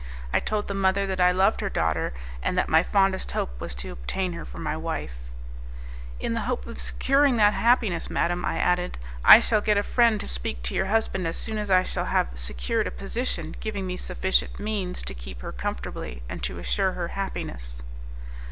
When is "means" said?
14.59-15.03